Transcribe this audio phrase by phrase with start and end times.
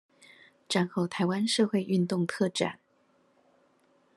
[0.67, 2.79] 戰後臺灣社會運動特展